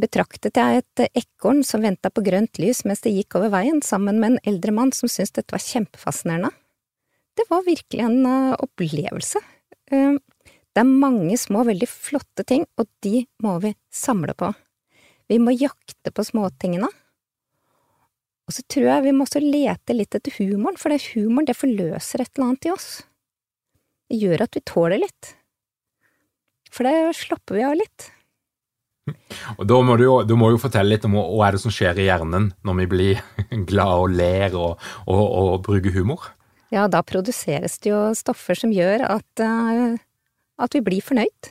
[0.00, 4.20] betraktet jeg et ekorn som venta på grønt lys mens det gikk over veien, sammen
[4.20, 6.52] med en eldre mann som syntes dette var kjempefascinerende.
[7.38, 9.42] Det var virkelig en uh, opplevelse.
[9.92, 10.18] Uh,
[10.70, 14.52] det er mange små, veldig flotte ting, og de må vi samle på.
[15.30, 16.90] Vi må jakte på småtingene.
[18.50, 21.58] Og så tror jeg vi må også lete litt etter humoren, for det humoren det
[21.58, 22.88] forløser et eller annet i oss.
[24.10, 25.34] Det gjør at vi tåler litt.
[26.70, 28.08] For det slapper vi av litt.
[29.58, 31.98] Og da må, du du må jo fortelle litt om hva er det som skjer
[31.98, 33.22] i hjernen når vi blir
[33.70, 36.30] glade og ler og, og, og bruker humor?
[36.70, 39.98] Ja, da produseres det jo stoffer som gjør at, uh,
[40.62, 41.50] at vi blir fornøyd.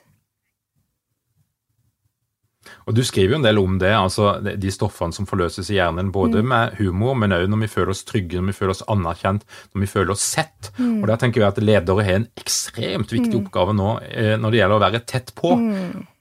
[2.89, 6.11] Og Du skriver jo en del om det, altså de stoffene som forløses i hjernen.
[6.13, 6.49] Både mm.
[6.51, 9.83] med humor, men òg når vi føler oss trygge, når vi føler oss anerkjent, når
[9.83, 10.71] vi føler oss sett.
[10.77, 11.01] Mm.
[11.01, 13.41] Og Der tenker jeg at ledere har en ekstremt viktig mm.
[13.43, 15.53] oppgave nå eh, når det gjelder å være tett på.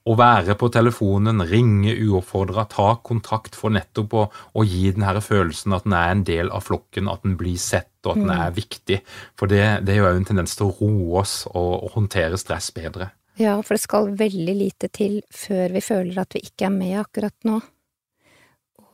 [0.08, 4.24] Å være på telefonen, ringe uoppfordra, ta kontakt for nettopp å,
[4.56, 7.58] å gi den her følelsen at den er en del av flokken, at den blir
[7.60, 8.42] sett og at den mm.
[8.46, 9.00] er viktig.
[9.36, 12.70] For det, det er jo en tendens til å roe oss og, og håndtere stress
[12.76, 13.10] bedre.
[13.38, 16.96] Ja, for det skal veldig lite til før vi føler at vi ikke er med
[17.02, 17.60] akkurat nå.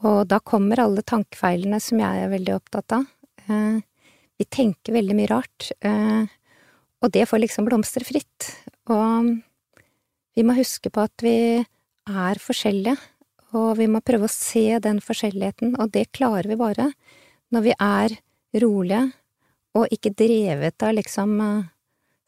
[0.05, 3.07] Og da kommer alle tankefeilene som jeg er veldig opptatt av.
[3.47, 3.79] Eh,
[4.41, 6.27] vi tenker veldig mye rart, eh,
[7.01, 8.51] og det får liksom blomstre fritt.
[8.93, 9.31] Og
[10.35, 12.97] vi må huske på at vi er forskjellige,
[13.55, 16.91] og vi må prøve å se den forskjelligheten, og det klarer vi bare
[17.55, 18.17] når vi er
[18.65, 19.05] rolige
[19.79, 21.71] og ikke drevet av liksom eh,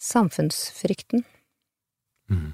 [0.02, 1.24] samfunnsfrykten.
[2.30, 2.52] Mm.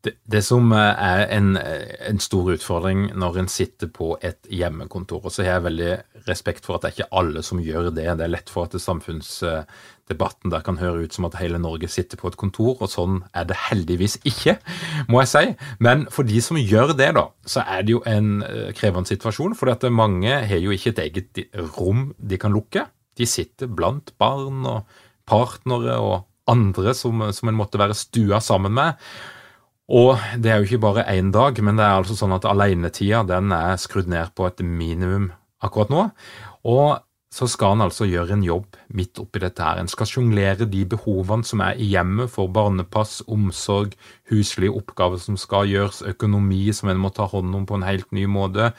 [0.00, 5.32] Det, det, som er en, en, stor utfordring når en sitter på et hjemmekontor, og
[5.34, 5.90] så har jeg veldig
[6.28, 8.06] respekt for at det er ikke alle som gjør det.
[8.16, 12.16] Det er lett for at samfunnsdebatten der kan høre ut som at hele Norge sitter
[12.20, 14.56] på et kontor, og sånn er det heldigvis ikke,
[15.12, 15.44] må jeg si.
[15.84, 19.58] Men for de som gjør det, da, så er det jo en eh, krevende situasjon.
[19.58, 21.44] For mange har jo ikke et eget
[21.76, 22.86] rom de kan lukke.
[23.20, 24.88] De sitter blant barn og
[25.28, 28.96] partnere og andre som, som en måtte være stua sammen med.
[29.90, 33.24] Og det er jo ikke bare én dag, men det er altså sånn at alenetida
[33.26, 35.32] den er skrudd ned på et minimum
[35.66, 36.04] akkurat nå.
[36.70, 37.00] Og
[37.30, 39.78] så skal han altså gjøre en jobb midt oppi dette her.
[39.78, 43.94] En skal sjonglere de behovene som er i hjemmet for barnepass, omsorg,
[44.30, 48.10] huslige oppgaver som skal gjøres, økonomi som en må ta hånd om på en helt
[48.14, 48.72] ny måte.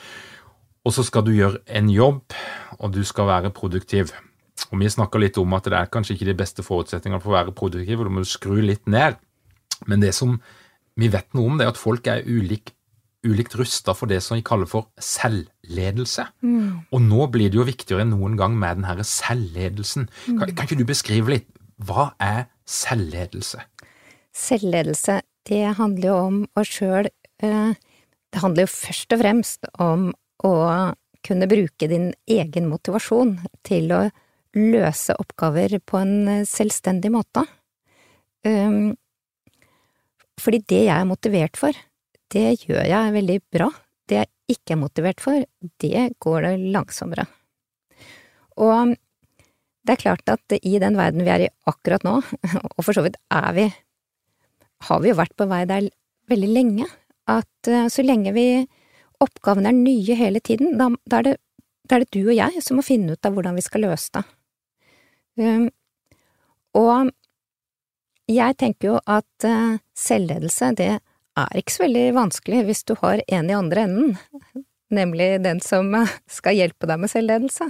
[0.83, 2.35] Og så skal du gjøre en jobb,
[2.79, 4.11] og du skal være produktiv.
[4.71, 7.39] Og Vi snakka litt om at det er kanskje ikke de beste forutsetningene for å
[7.39, 9.15] være produktiv, og du må skru litt ned.
[9.87, 10.41] Men det som
[10.99, 12.73] vi vet noe om, det er at folk er ulik,
[13.27, 16.25] ulikt rusta for det som vi kaller for selvledelse.
[16.43, 16.87] Mm.
[16.91, 20.09] Og nå blir det jo viktigere enn noen gang med denne selvledelsen.
[20.27, 20.39] Mm.
[20.39, 21.51] Kan, kan, ikke du beskrive litt,
[21.81, 23.63] hva er selvledelse?
[24.37, 27.09] Selvledelse, det handler jo om å sjøl
[27.43, 27.71] eh,
[28.31, 30.11] Det handler jo først og fremst om
[30.47, 30.53] å
[31.25, 33.35] kunne bruke din egen motivasjon
[33.67, 34.05] til å
[34.57, 37.45] løse oppgaver på en eh, selvstendig måte.
[38.45, 38.95] Um,
[40.41, 41.77] fordi det jeg er motivert for,
[42.31, 43.69] det gjør jeg veldig bra.
[44.09, 45.45] Det jeg ikke er motivert for,
[45.83, 47.27] det går det langsommere.
[48.61, 48.95] Og
[49.81, 52.19] det er klart at i den verden vi er i akkurat nå,
[52.75, 53.67] og for så vidt er vi,
[54.87, 55.89] har vi jo vært på vei der
[56.31, 56.89] veldig lenge,
[57.31, 58.45] at eh, så lenge vi
[59.21, 61.35] oppgavene er nye hele tiden, da, da, er det,
[61.85, 64.13] da, er det, du og jeg som må finne ut av hvordan vi skal løse
[64.17, 64.23] det.
[65.41, 65.67] Um,
[66.77, 67.11] og
[68.31, 73.23] jeg tenker jo at uh, selvledelse, det er ikke så veldig vanskelig hvis du har
[73.27, 74.17] en i andre enden,
[74.99, 77.69] nemlig den som uh, skal hjelpe deg med selvledelse.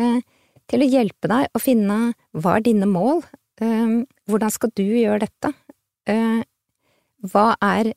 [0.00, 0.20] Uh,
[0.68, 1.98] til å hjelpe deg å finne
[2.36, 3.22] hva er dine mål,
[4.28, 5.48] hvordan skal du gjøre dette,
[7.32, 7.88] hva er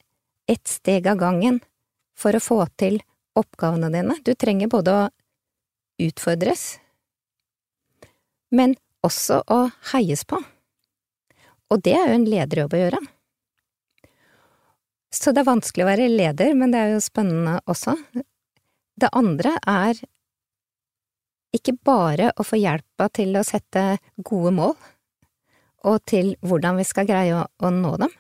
[0.50, 1.60] ett steg av gangen
[2.18, 3.02] for å få til
[3.38, 4.16] oppgavene dine.
[4.24, 5.10] Du trenger både å
[6.02, 6.80] utfordres,
[8.56, 9.62] men også å
[9.92, 10.42] heies på.
[11.72, 13.02] Og det er jo en lederjobb å gjøre.
[15.12, 17.98] Så det er vanskelig å være leder, men det er jo spennende også.
[19.00, 20.00] Det andre er
[21.56, 24.76] ikke bare å få hjelpa til å sette gode mål,
[25.88, 28.14] og til hvordan vi skal greie å, nå dem,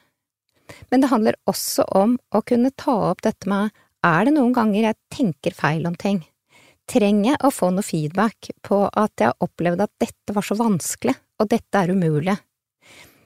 [0.90, 3.72] men det handler også om å kunne ta opp dette med
[4.08, 6.24] er det noen ganger jeg tenker feil om ting?
[6.90, 10.58] Trenger jeg å få noe feedback på at jeg har opplevd at dette var så
[10.60, 12.36] vanskelig, og dette er umulig?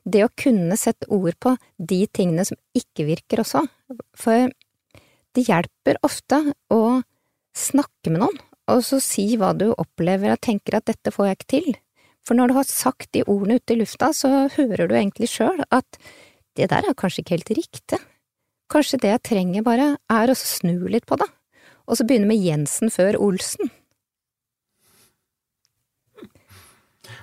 [0.06, 3.63] Det å kunne sette ord på de tingene som ikke virker også,
[4.18, 4.52] for
[5.36, 6.41] det hjelper ofte
[6.72, 7.02] å
[7.56, 8.38] snakke med noen,
[8.72, 11.70] og så si hva du opplever og tenker at dette får jeg ikke til,
[12.26, 15.62] for når du har sagt de ordene ute i lufta, så hører du egentlig sjøl
[15.70, 16.00] at
[16.58, 18.00] det der er kanskje ikke helt riktig,
[18.72, 21.28] kanskje det jeg trenger bare er å snu litt på det,
[21.86, 23.70] og så begynne med Jensen før Olsen.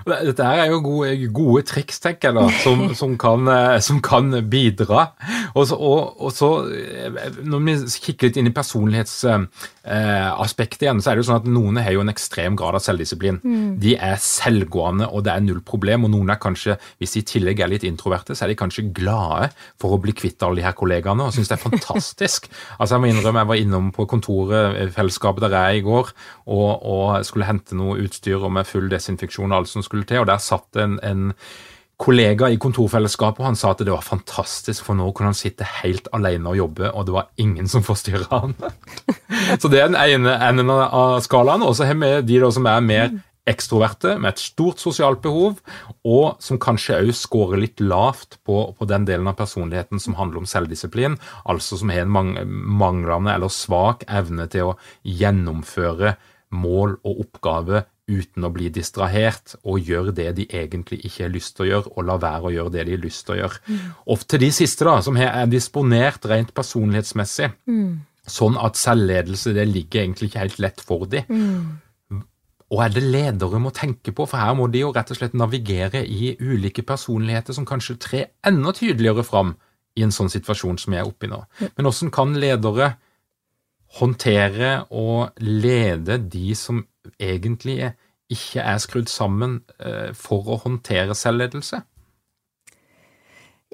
[0.07, 4.25] Dette er jo gode, gode triks, tenker jeg, da, som, som, kan, eh, som kan,
[4.53, 5.01] bidra.
[5.55, 7.11] Og så, og, og så, eh,
[7.47, 7.75] Når vi
[8.07, 12.03] kikker litt inn i personlighetsaspektet igjen, så er det jo sånn at noen har jo
[12.05, 13.39] en ekstrem grad av selvdisiplin.
[13.43, 13.71] Mm.
[13.83, 16.05] De er selvgående, og det er null problem.
[16.07, 18.91] Og noen er kanskje, hvis de i tillegg er litt introverte, så er de kanskje
[18.95, 19.47] glade
[19.81, 22.41] for å bli kvitt alle de her kollegaene og syns det er fantastisk.
[22.79, 24.63] altså Jeg må innrømme, jeg var innom på kontoret,
[24.97, 26.07] fellesskapet der jeg er i går,
[26.53, 30.09] og, og skulle hente noe utstyr og med full desinfeksjon og alt som skulle skulle
[30.09, 31.31] til, og der satt en, en
[32.03, 35.69] kollega i kontorfellesskapet, og han sa at det var fantastisk, for nå kunne han sitte
[35.83, 38.57] helt alene og jobbe, og det var ingen som forstyrra han.
[39.61, 41.63] Så det er den ene enden av skalaen.
[41.67, 43.13] Og så har vi de som er mer
[43.49, 45.57] ekstroverte, med et stort sosialt behov,
[46.07, 50.43] og som kanskje òg scorer litt lavt på, på, den delen av personligheten som handler
[50.43, 56.15] om selvdisiplin, altså som har en manglende eller svak evne til å gjennomføre
[56.55, 61.57] mål og oppgave uten å bli distrahert, og gjøre det de egentlig ikke har lyst
[61.57, 63.63] til å gjøre, og la være å gjøre det de har lyst til å gjøre.
[63.67, 63.85] Mm.
[64.15, 67.93] Og til de siste, da, som er disponert rent personlighetsmessig, mm.
[68.39, 71.33] sånn at selvledelse det ligger egentlig ikke helt lett for dem.
[71.33, 72.23] Mm.
[72.73, 75.37] Og er det ledere må tenke på, for her må de jo rett og slett
[75.37, 79.57] navigere i ulike personligheter som kanskje trer enda tydeligere fram
[79.93, 81.43] i en sånn situasjon som jeg er oppe i nå.
[81.77, 82.95] Men hvordan kan ledere
[83.99, 86.81] håndtere og lede de som
[87.21, 87.93] egentlig
[88.35, 91.83] ikke er skrudd sammen eh, for å håndtere selvledelse?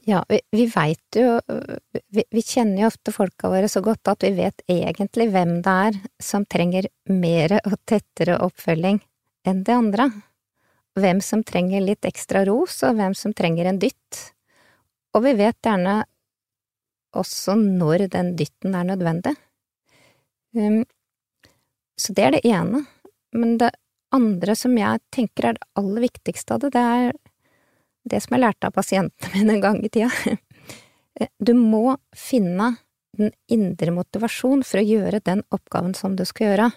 [0.08, 4.24] Ja, vi, vi veit jo vi, vi, kjenner jo ofte folka våre så godt at
[4.24, 9.02] vi vet egentlig hvem det er som trenger mer og tettere oppfølging
[9.48, 10.08] enn de andre.
[10.98, 14.22] Hvem som trenger litt ekstra ros, og hvem som trenger en dytt.
[15.14, 16.00] Og vi vet gjerne
[17.18, 19.34] også når den dytten er nødvendig.
[20.56, 20.82] Um,
[21.98, 22.84] så det er det ene.
[23.36, 23.72] Men det
[24.14, 27.16] andre som jeg tenker er det aller viktigste av det, det er
[28.08, 30.12] det som jeg lærte av pasientene mine en gang i tida.
[31.42, 32.76] Du må finne
[33.18, 36.68] den indre motivasjon for å gjøre den oppgaven som du skal gjøre.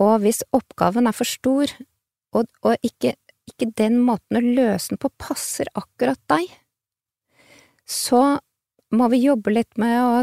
[0.00, 1.68] Og hvis oppgaven er for stor,
[2.32, 3.12] og, og ikke,
[3.50, 6.48] ikke, den måten å løse den på passer akkurat deg,
[7.84, 8.38] så
[8.96, 10.22] må vi jobbe litt med å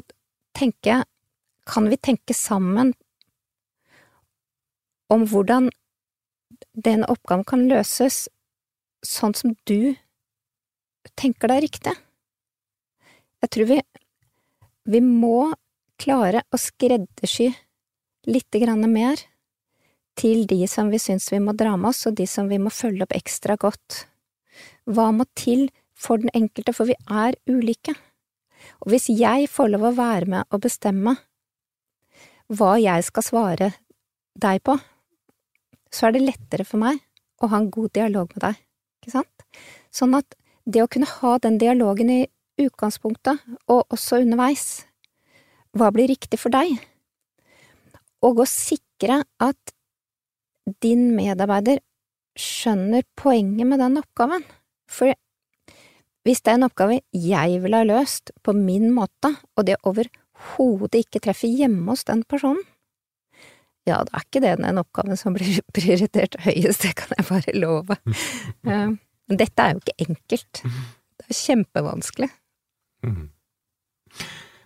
[0.57, 1.03] tenke
[1.67, 2.93] Kan vi tenke sammen
[5.11, 5.67] om hvordan
[6.73, 8.27] den oppgaven kan løses
[9.05, 9.95] sånn som du
[11.19, 11.93] tenker deg riktig?
[13.43, 13.79] Jeg tror vi,
[14.89, 15.53] vi må
[16.01, 17.51] klare å skreddersy
[18.27, 19.21] lite grann mer
[20.17, 22.73] til de som vi syns vi må dra med oss, og de som vi må
[22.73, 24.07] følge opp ekstra godt.
[24.89, 27.93] Hva må til for den enkelte, for vi er ulike.
[28.81, 31.15] Og hvis jeg får lov å være med og bestemme
[32.47, 33.71] hva jeg skal svare
[34.39, 34.77] deg på,
[35.93, 36.99] så er det lettere for meg
[37.41, 38.59] å ha en god dialog med deg,
[39.01, 39.45] ikke sant?
[39.93, 42.21] Sånn at det å kunne ha den dialogen i
[42.59, 44.85] utgangspunktet, og også underveis,
[45.77, 46.73] hva blir riktig for deg?
[48.25, 49.73] Og å sikre at
[50.83, 51.79] din medarbeider
[52.37, 54.43] skjønner poenget med den oppgaven.
[54.89, 55.13] For
[56.27, 61.05] hvis det er en oppgave jeg ville ha løst på min måte, og det overhodet
[61.05, 62.65] ikke treffer hjemme hos den personen,
[63.87, 67.57] ja, da er ikke det den oppgaven som blir prioritert høyest, det kan jeg bare
[67.59, 67.99] love.
[68.67, 68.91] Eh,
[69.27, 70.59] men dette er jo ikke enkelt.
[70.63, 72.29] Det er kjempevanskelig.
[73.03, 73.27] Mm.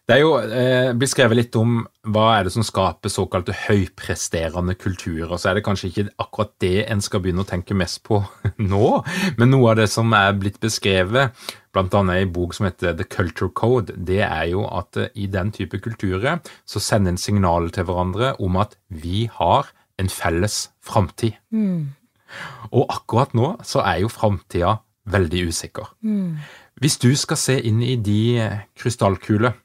[0.09, 4.76] Det er jo eh, blitt skrevet litt om hva er det som skaper såkalte høypresterende
[4.76, 5.34] kulturer.
[5.38, 8.19] Så er det kanskje ikke akkurat det en skal begynne å tenke mest på
[8.72, 8.89] nå,
[9.38, 11.38] men noe av det som er blitt beskrevet,
[11.72, 12.01] bl.a.
[12.15, 15.53] i en bok som heter The Culture Code, det er jo at eh, i den
[15.55, 21.38] type kulturer så sender en signal til hverandre om at vi har en felles framtid.
[21.51, 21.93] Mm.
[22.72, 24.78] Og akkurat nå så er jo framtida
[25.11, 25.93] veldig usikker.
[26.01, 26.39] Mm.
[26.82, 28.22] Hvis du skal se inn i de
[28.80, 29.55] krystallkuler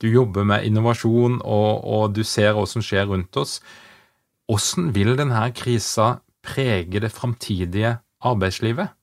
[0.00, 3.58] du jobber med innovasjon, og, og du ser hva som skjer rundt oss.
[4.48, 8.94] Hvordan vil denne krisa prege det framtidige arbeidslivet?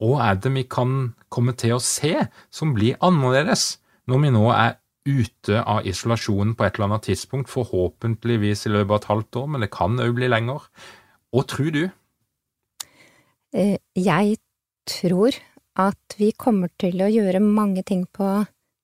[0.00, 2.14] Hva er det vi kan komme til å se
[2.52, 3.78] som blir annerledes
[4.10, 4.76] når vi nå er
[5.08, 9.46] ute av isolasjonen på et eller annet tidspunkt, forhåpentligvis i løpet av et halvt år,
[9.52, 10.66] men det kan òg bli lenger.
[11.32, 11.84] Hva tror du?
[13.56, 14.36] Eh, jeg
[14.90, 15.36] tror
[15.80, 18.26] at vi kommer til å gjøre mange ting på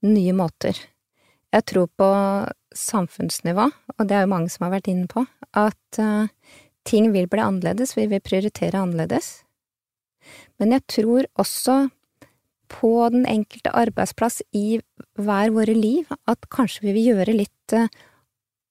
[0.07, 0.79] nye måter.
[1.55, 2.11] Jeg tror på
[2.77, 3.67] samfunnsnivå,
[3.97, 5.25] og det er jo mange som har vært inne på,
[5.57, 6.29] at uh,
[6.87, 9.41] ting vil bli annerledes, vi vil prioritere annerledes.
[10.61, 11.87] Men jeg tror også
[12.71, 14.81] på den enkelte arbeidsplass i
[15.19, 17.89] hver våre liv at kanskje vi vil gjøre litt uh,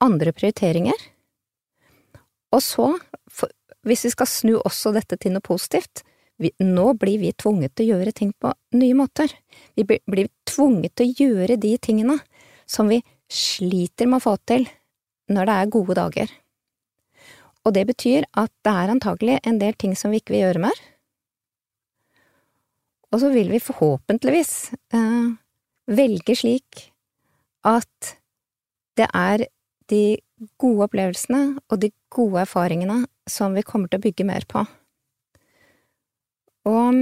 [0.04, 1.08] andre prioriteringer.
[2.56, 2.91] Og så,
[3.88, 6.06] hvis vi skal snu også dette til noe positivt,
[6.41, 9.32] vi, nå blir vi tvunget til å gjøre ting på nye måter.
[9.76, 12.18] Vi blir tvunget til å gjøre de tingene
[12.68, 14.68] som vi sliter med å få til
[15.32, 16.34] når det er gode dager.
[17.66, 20.68] Og det betyr at det er antagelig en del ting som vi ikke vil gjøre
[20.68, 20.84] mer.
[23.16, 25.28] Og så vil vi forhåpentligvis eh,
[25.88, 26.89] velge slik
[27.63, 28.16] at
[28.99, 29.45] det er
[29.88, 30.18] de
[30.59, 34.66] gode opplevelsene og de gode erfaringene som vi kommer til å bygge mer på.
[36.68, 36.99] Og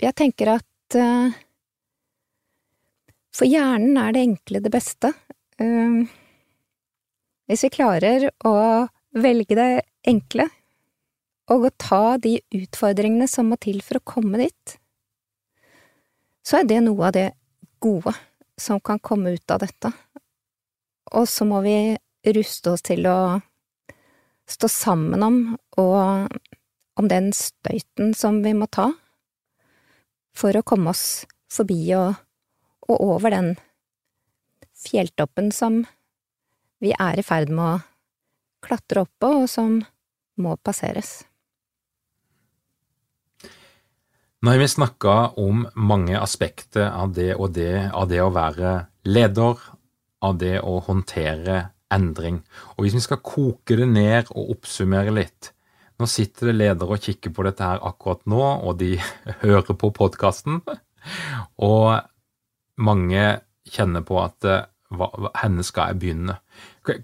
[0.00, 1.36] jeg tenker at eh,
[3.36, 5.12] for hjernen er det enkle det beste.
[5.60, 6.00] Eh,
[7.50, 8.56] hvis vi klarer å
[9.12, 9.70] velge det
[10.08, 10.48] enkle,
[11.50, 14.76] og å ta de utfordringene som må til for å komme dit,
[16.46, 17.26] så er det noe av det
[17.82, 18.14] gode
[18.60, 19.90] som kan komme ut av dette.
[21.16, 21.96] Og så må vi
[22.36, 23.18] ruste oss til å
[24.50, 25.38] stå sammen om,
[25.78, 26.30] og
[27.00, 28.90] om den støyten som vi må ta
[30.36, 32.14] for å komme oss forbi og
[32.90, 33.54] og over den
[34.80, 35.84] fjelltoppen som
[36.82, 37.80] vi er i ferd med å
[38.64, 39.80] klatre opp på, og som
[40.40, 41.20] må passeres.
[44.40, 48.70] Nå har vi snakka om mange aspekter av det og det, av det å være
[49.04, 49.58] leder,
[50.24, 51.56] av det å håndtere
[51.92, 52.38] endring.
[52.78, 55.52] Og hvis vi skal koke det ned og oppsummere litt
[56.00, 58.94] Nå sitter det ledere og kikker på dette her akkurat nå, og de
[59.42, 60.62] hører på podkasten.
[61.60, 61.90] Og
[62.80, 63.24] mange
[63.68, 64.62] kjenner på at eh,
[64.96, 65.10] hva,
[65.42, 66.38] henne skal jeg begynne?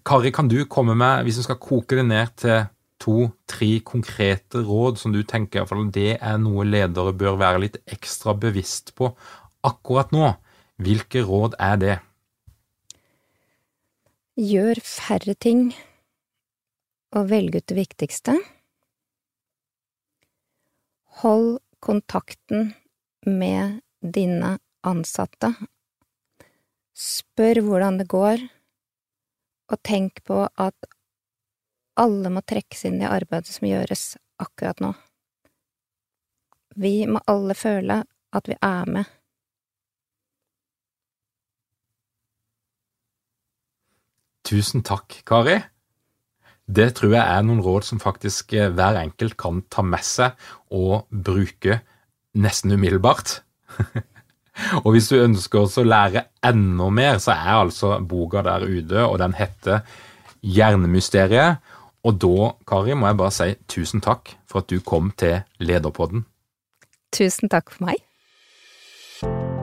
[0.01, 2.65] Kari, kan du komme med, hvis vi skal koke det ned til
[3.03, 8.35] to-tre konkrete råd som du tenker iallfall det er noe ledere bør være litt ekstra
[8.39, 9.13] bevisst på
[9.67, 10.31] akkurat nå,
[10.83, 11.97] hvilke råd er det?
[14.37, 15.71] Gjør færre ting
[17.17, 18.37] og velg ut det viktigste.
[21.23, 22.75] Hold kontakten
[23.25, 25.55] med dine ansatte.
[26.97, 28.45] Spør hvordan det går,
[29.73, 30.96] og tenk på at
[32.01, 34.93] alle må trekkes inn i arbeidet som gjøres akkurat nå.
[36.77, 38.03] Vi må alle føle
[38.37, 39.13] at vi er med.
[44.47, 45.57] Tusen takk, Kari.
[46.67, 50.35] Det tror jeg er noen råd som faktisk eh, hver enkelt kan ta med seg
[50.75, 51.81] og bruke
[52.37, 53.41] nesten umiddelbart.
[54.85, 59.19] og hvis du ønsker å lære enda mer, så er altså boka der ute, og
[59.23, 59.87] den heter
[60.47, 61.63] Hjernemysteriet.
[62.07, 66.27] Og da, Kari, må jeg bare si tusen takk for at du kom til Lederpodden.
[67.17, 69.56] Tusen takk for meg.